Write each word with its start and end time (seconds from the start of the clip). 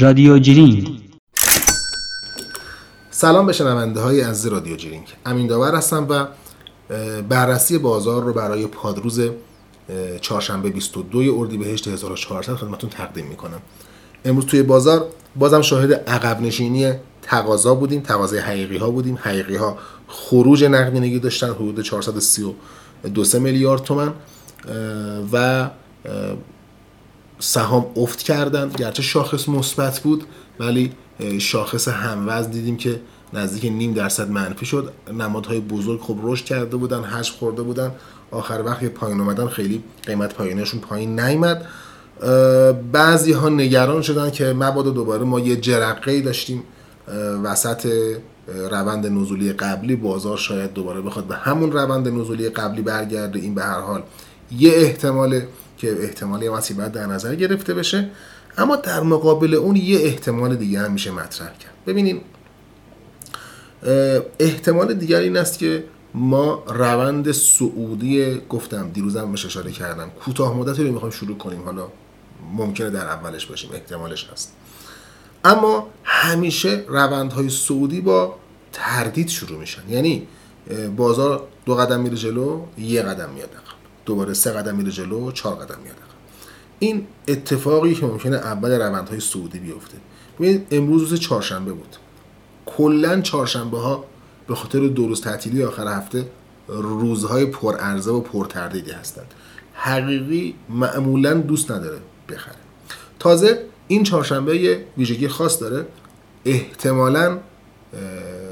رادیو 0.00 0.38
جرینگ 0.38 1.00
سلام 3.10 3.46
به 3.46 3.52
شنونده 3.52 4.00
های 4.00 4.22
از 4.22 4.46
رادیو 4.46 4.76
جرینگ 4.76 5.06
امین 5.26 5.46
داور 5.46 5.74
هستم 5.74 6.06
و 6.08 6.26
بررسی 7.22 7.78
بازار 7.78 8.22
رو 8.24 8.32
برای 8.32 8.66
پادروز 8.66 9.20
چهارشنبه 10.20 10.70
22 10.70 11.34
اردیبهشت 11.38 11.88
1400 11.88 12.54
خدمتتون 12.54 12.90
تقدیم 12.90 13.26
می‌کنم. 13.26 13.62
امروز 14.24 14.46
توی 14.46 14.62
بازار 14.62 15.08
بازم 15.36 15.62
شاهد 15.62 15.92
عقب 15.92 16.40
نشینی 16.40 16.92
تقاضا 17.22 17.74
بودیم 17.74 18.00
تقاضای 18.00 18.38
حقیقی 18.38 18.76
ها 18.76 18.90
بودیم. 18.90 19.18
حقیقی 19.22 19.56
ها 19.56 19.78
خروج 20.08 20.64
نقدینگی 20.64 21.18
داشتن 21.18 21.50
حدود 21.50 21.80
432 21.80 23.38
میلیارد 23.38 23.82
تومن 23.82 24.12
و 25.32 25.68
سهام 27.38 27.86
افت 27.96 28.22
کردند 28.22 28.76
گرچه 28.76 29.02
شاخص 29.02 29.48
مثبت 29.48 30.00
بود 30.00 30.24
ولی 30.60 30.92
شاخص 31.38 31.88
هموز 31.88 32.50
دیدیم 32.50 32.76
که 32.76 33.00
نزدیک 33.32 33.72
نیم 33.72 33.94
درصد 33.94 34.30
منفی 34.30 34.66
شد. 34.66 34.92
نمادهای 35.18 35.60
بزرگ 35.60 36.00
خوب 36.00 36.20
رشد 36.22 36.44
کرده 36.44 36.76
بودن 36.76 37.02
حجم 37.02 37.34
خورده 37.38 37.62
بودن. 37.62 37.92
آخر 38.30 38.62
وقت 38.66 38.84
پایین 38.84 39.20
اومدن 39.20 39.46
خیلی 39.46 39.82
قیمت 40.06 40.34
پایینشون 40.34 40.80
پایین 40.80 41.20
نیامد 41.20 41.66
بعضی 42.92 43.32
ها 43.32 43.48
نگران 43.48 44.02
شدن 44.02 44.30
که 44.30 44.44
مبادا 44.44 44.90
دوباره 44.90 45.24
ما 45.24 45.40
یه 45.40 45.56
جرقه 45.56 46.20
داشتیم. 46.20 46.62
وسط 47.44 47.92
روند 48.70 49.06
نزولی 49.06 49.52
قبلی 49.52 49.96
بازار 49.96 50.36
شاید 50.36 50.72
دوباره 50.72 51.00
بخواد 51.00 51.24
به 51.24 51.34
همون 51.34 51.72
روند 51.72 52.08
نزولی 52.08 52.48
قبلی 52.48 52.82
برگرده. 52.82 53.38
این 53.38 53.54
به 53.54 53.62
هر 53.62 53.80
حال 53.80 54.02
یه 54.50 54.72
احتمال 54.74 55.42
که 55.76 56.02
احتمالی 56.02 56.48
مسیح 56.48 56.76
باید 56.76 56.92
در 56.92 57.06
نظر 57.06 57.34
گرفته 57.34 57.74
بشه 57.74 58.10
اما 58.58 58.76
در 58.76 59.00
مقابل 59.00 59.54
اون 59.54 59.76
یه 59.76 60.00
احتمال 60.00 60.56
دیگه 60.56 60.80
هم 60.80 60.92
میشه 60.92 61.10
مطرح 61.10 61.48
کرد. 61.58 61.74
ببینیم 61.86 62.20
احتمال 64.38 64.94
دیگر 64.94 65.20
این 65.20 65.36
است 65.36 65.58
که 65.58 65.84
ما 66.14 66.64
روند 66.66 67.32
سعودی 67.32 68.40
گفتم 68.48 68.90
دیروزم 68.90 69.30
بهش 69.30 69.46
اشاره 69.46 69.72
کردم 69.72 70.10
کوتاه 70.10 70.56
مدتی 70.56 70.84
رو 70.84 70.92
می‌خوایم 70.92 71.14
شروع 71.14 71.38
کنیم. 71.38 71.62
حالا 71.62 71.88
ممکنه 72.56 72.90
در 72.90 73.06
اولش 73.06 73.46
باشیم 73.46 73.70
احتمالش 73.72 74.28
هست. 74.32 74.52
اما 75.44 75.88
همیشه 76.04 76.84
روندهای 76.88 77.50
سعودی 77.50 78.00
با 78.00 78.36
تردید 78.72 79.28
شروع 79.28 79.58
میشن. 79.60 79.82
یعنی 79.88 80.28
بازار 80.96 81.42
دو 81.66 81.74
قدم 81.74 82.00
میره 82.00 82.16
جلو 82.16 82.60
یه 82.78 83.02
قدم 83.02 83.30
میاد 83.30 83.48
عقب. 83.48 83.78
دوباره 84.08 84.34
سه 84.34 84.50
قدم 84.52 84.76
میره 84.76 84.90
جلو 84.90 85.32
چهار 85.32 85.56
قدم 85.56 85.78
میاد. 85.82 85.96
این 86.78 87.06
اتفاقی 87.28 87.94
که 87.94 88.06
ممکنه 88.06 88.36
اول 88.36 88.70
روندهای 88.70 89.20
سعودی 89.20 89.58
بیفته. 89.58 89.96
ببینید 90.38 90.66
امروز 90.70 91.00
روز 91.00 91.20
چهارشنبه 91.20 91.72
بود. 91.72 91.96
کلا 92.66 93.20
چهارشنبه 93.20 93.78
ها 93.78 94.04
به 94.48 94.54
خاطر 94.54 94.86
دو 94.86 95.08
روز 95.08 95.20
تعطیلی 95.20 95.62
آخر 95.62 95.98
هفته 95.98 96.26
روزهای 96.68 97.46
پرارزه 97.46 98.10
و 98.10 98.20
پرتردیدی 98.20 98.90
هستند. 98.90 99.26
حقیقی 99.74 100.54
معمولا 100.68 101.34
دوست 101.34 101.70
نداره 101.70 101.98
بخره. 102.28 102.56
تازه 103.18 103.64
این 103.88 104.02
چهارشنبه 104.02 104.56
یه 104.56 104.84
ویژگی 104.98 105.28
خاص 105.28 105.62
داره. 105.62 105.86
احتمالا 106.44 107.38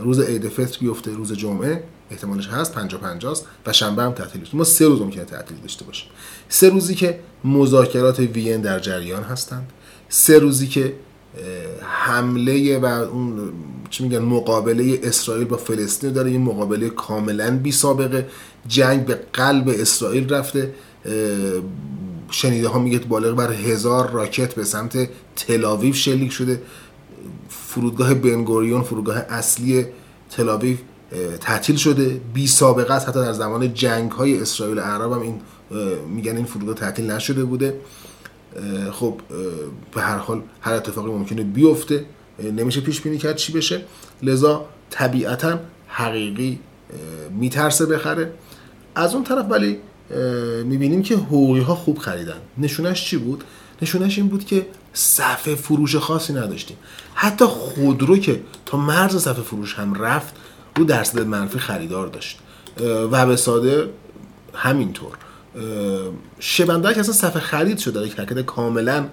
روز 0.00 0.20
عید 0.20 0.48
فطر 0.48 0.78
بیفته 0.78 1.10
روز 1.10 1.32
جمعه. 1.32 1.84
احتمالش 2.10 2.48
هست 2.48 2.72
50 2.72 3.00
50 3.00 3.36
و 3.66 3.72
شنبه 3.72 4.02
هم 4.02 4.12
تعطیل 4.12 4.42
ما 4.52 4.64
سه 4.64 4.86
روز 4.86 5.00
ممکنه 5.00 5.24
تعطیل 5.24 5.56
داشته 5.56 5.84
باشیم. 5.84 6.08
سه 6.48 6.68
روزی 6.68 6.94
که 6.94 7.20
مذاکرات 7.44 8.20
وین 8.20 8.60
در 8.60 8.78
جریان 8.78 9.22
هستند. 9.22 9.70
سه 10.08 10.38
روزی 10.38 10.66
که 10.66 10.94
حمله 11.80 12.78
و 12.78 12.84
اون 12.84 13.52
چی 13.90 14.04
میگن 14.04 14.18
مقابله 14.18 15.00
اسرائیل 15.02 15.44
با 15.44 15.56
فلسطین 15.56 16.12
داره. 16.12 16.30
یه 16.32 16.38
مقابله 16.38 16.90
کاملا 16.90 17.58
بی 17.58 17.72
سابقه 17.72 18.28
جنگ 18.68 19.04
به 19.06 19.20
قلب 19.32 19.68
اسرائیل 19.68 20.28
رفته. 20.28 20.74
شنیده 22.30 22.68
ها 22.68 22.78
میگه 22.78 22.98
بالغ 22.98 23.36
بر 23.36 23.52
هزار 23.52 24.10
راکت 24.10 24.54
به 24.54 24.64
سمت 24.64 25.08
تلاویو 25.36 25.92
شلیک 25.92 26.32
شده. 26.32 26.62
فرودگاه 27.48 28.14
بنگوریون 28.14 28.82
فرودگاه 28.82 29.16
اصلی 29.16 29.86
تلاویو 30.30 30.76
تعطیل 31.40 31.76
شده. 31.76 32.20
بی 32.34 32.46
سابقه 32.46 32.94
است. 32.94 33.08
حتی 33.08 33.20
در 33.20 33.32
زمان 33.32 33.74
جنگ 33.74 34.10
های 34.10 34.40
اسرائیل 34.40 34.78
و 34.78 34.80
عرب 34.80 35.12
هم 35.12 35.20
این 35.20 35.40
میگن 36.08 36.36
این 36.36 36.44
فرودگاه 36.44 36.74
تعطیل 36.74 37.10
نشده 37.10 37.44
بوده. 37.44 37.80
خب 38.92 39.20
به 39.94 40.00
هر 40.00 40.16
حال 40.16 40.42
هر 40.60 40.72
اتفاقی 40.72 41.10
ممکنه 41.10 41.42
بیفته. 41.42 42.04
نمیشه 42.52 42.80
پیش 42.80 43.00
بینی 43.00 43.18
کرد 43.18 43.36
چی 43.36 43.52
بشه. 43.52 43.84
لذا 44.22 44.64
طبیعتا 44.90 45.58
حقیقی 45.88 46.58
میترسه 47.30 47.86
بخره. 47.86 48.32
از 48.94 49.14
اون 49.14 49.24
طرف 49.24 49.46
ولی 49.50 49.78
می‌بینیم 50.64 51.02
که 51.02 51.16
حقوقی 51.16 51.60
ها 51.60 51.74
خوب 51.74 51.98
خریدن. 51.98 52.38
نشونش 52.58 53.04
چی 53.04 53.16
بود؟ 53.16 53.44
نشونش 53.82 54.18
این 54.18 54.28
بود 54.28 54.44
که 54.44 54.66
صفحه 54.92 55.54
فروش 55.54 55.96
خاصی 55.96 56.32
نداشتیم. 56.32 56.76
حتی 57.14 57.44
خودرو 57.44 58.16
که 58.16 58.40
تا 58.66 58.78
مرز 58.78 59.16
صفحه 59.16 59.42
فروش 59.42 59.74
هم 59.74 59.94
رفت 59.94 60.34
رو 60.76 60.84
درصد 60.84 61.20
منفی 61.20 61.58
خریدار 61.58 62.06
داشت. 62.06 62.38
و 63.12 63.26
به 63.26 63.36
ساده 63.36 63.88
همینطور. 64.54 65.12
شبندک 66.40 66.98
اصلا 66.98 67.14
صفحه 67.14 67.40
خرید 67.40 67.78
شده 67.78 68.06
یک 68.06 68.18
حرکت 68.18 68.38
کاملا 68.38 69.04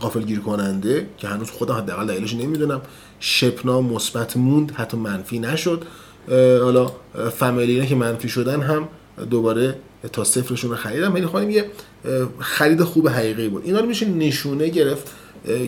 قافل 0.00 0.22
گیر 0.22 0.40
کننده 0.40 1.06
که 1.18 1.28
هنوز 1.28 1.50
خودم 1.50 1.74
حداقل 1.74 2.06
دلیلش 2.06 2.34
نمی‌دونم. 2.34 2.80
شپنا 3.20 3.80
مثبت 3.80 4.36
موند 4.36 4.70
حتی 4.70 4.96
منفی 4.96 5.38
نشد. 5.38 5.84
حالا 6.62 6.92
فامیلینا 7.36 7.86
که 7.86 7.94
منفی 7.94 8.28
شدن 8.28 8.60
هم 8.60 8.88
دوباره 9.30 9.74
تا 10.12 10.24
صفرشون 10.24 10.70
رو 10.70 10.76
خریدم 10.76 11.16
یعنی 11.16 11.26
خواهیم 11.26 11.50
یه 11.50 11.64
خرید 12.38 12.82
خوب 12.82 13.08
حقیقی 13.08 13.48
بود. 13.48 13.62
اینا 13.64 13.80
رو 13.80 13.86
میشه 13.86 14.08
نشونه 14.08 14.68
گرفت. 14.68 15.12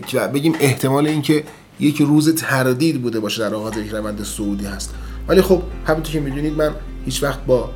که 0.06 0.18
بگیم 0.18 0.54
احتمال 0.60 1.06
اینکه 1.06 1.44
یک 1.80 2.02
روز 2.02 2.34
تردید 2.34 3.02
بوده 3.02 3.20
باشه 3.20 3.42
در 3.42 3.54
آغاز 3.54 3.76
یک 3.76 3.90
روند 3.90 4.22
سعودی 4.24 4.66
هست. 4.66 4.94
ولی 5.28 5.42
خب 5.42 5.62
همونطور 5.86 6.12
که 6.12 6.20
می‌دونید 6.20 6.52
من 6.52 6.70
هیچ 7.04 7.22
وقت 7.22 7.44
با 7.44 7.70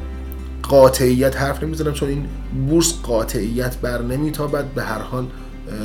قاطعیت 0.62 1.36
حرف 1.36 1.62
نمی‌زنم 1.62 1.92
چون 1.92 2.08
این 2.08 2.26
بورس 2.68 2.94
قاطعیت 3.02 3.76
بر 3.76 4.02
نمیتابد. 4.02 4.64
به 4.74 4.82
هر 4.82 4.98
حال 4.98 5.26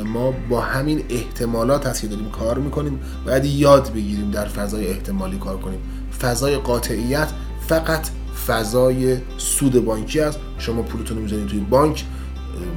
ما 0.04 0.34
با 0.50 0.60
همین 0.60 1.04
احتمالات 1.08 1.86
هست 1.86 2.00
که 2.00 2.06
داریم 2.06 2.30
کار 2.30 2.58
می‌کنیم 2.58 3.00
باید 3.26 3.44
یاد 3.44 3.92
بگیریم 3.92 4.30
در 4.30 4.44
فضای 4.44 4.86
احتمالی 4.86 5.38
کار 5.38 5.56
کنیم. 5.56 5.78
فضای 6.20 6.56
قاطعیت 6.56 7.28
فقط 7.66 8.08
فضای 8.46 9.16
سود 9.38 9.84
بانکی 9.84 10.20
است. 10.20 10.38
شما 10.58 10.82
پولتون 10.82 11.16
رو 11.16 11.22
می‌ذارید 11.22 11.46
توی 11.46 11.60
بانک. 11.60 12.04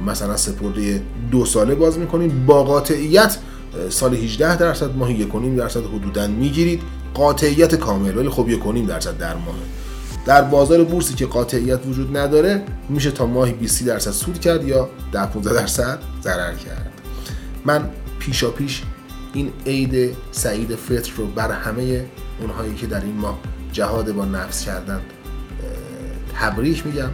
مثلا 0.06 0.36
سپرده 0.36 1.02
دو 1.30 1.44
ساله 1.44 1.74
باز 1.74 1.98
می‌کنید. 1.98 2.46
با 2.46 2.64
قاطعیت 2.64 3.36
سال 3.88 4.14
18 4.14 4.56
درصد 4.56 4.96
ماهی 4.96 5.14
یکونیم 5.14 5.56
درصد 5.56 5.84
حدودا 5.84 6.26
می‌گیرید. 6.26 6.82
قاطعیت 7.14 7.74
کامل 7.74 8.16
ولی 8.16 8.28
خب 8.28 8.48
یکونیم 8.48 8.86
درصد 8.86 9.18
در 9.18 9.34
ماه. 9.34 9.54
در 10.26 10.42
بازار 10.42 10.84
بورسی 10.84 11.14
که 11.14 11.26
قاطعیت 11.26 11.86
وجود 11.86 12.16
نداره 12.16 12.62
میشه 12.88 13.10
تا 13.10 13.26
ماهی 13.26 13.52
20 13.52 13.86
درصد 13.86 14.10
سود 14.10 14.40
کرد 14.40 14.64
یا 14.68 14.88
10 15.12 15.26
15 15.26 15.54
درصد 15.54 15.98
ضرر 16.22 16.54
کرد. 16.54 16.92
من 17.64 17.90
پیشا 18.18 18.50
پیش 18.50 18.82
این 19.32 19.52
عید 19.66 20.16
سعید 20.32 20.74
فطر 20.74 21.12
رو 21.16 21.26
بر 21.26 21.52
همه 21.52 22.06
اونهایی 22.40 22.74
که 22.74 22.86
در 22.86 23.00
این 23.00 23.16
ماه 23.16 23.38
جهاد 23.72 24.12
با 24.12 24.24
نفس 24.24 24.64
کردن 24.64 25.00
تبریک 26.34 26.86
میگم. 26.86 27.10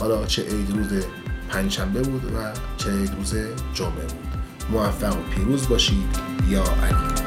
حالا 0.00 0.24
چه 0.24 0.42
عید 0.42 0.70
روز 0.70 1.02
پنجشنبه 1.48 2.02
بود 2.02 2.24
و 2.24 2.52
چه 2.76 2.90
عید 2.90 3.10
روز 3.18 3.34
جمعه 3.74 3.90
بود. 3.90 4.41
موفق 4.70 5.16
و 5.16 5.22
پیروز 5.30 5.68
باشید. 5.68 6.16
یا 6.48 6.62
علی. 6.62 7.21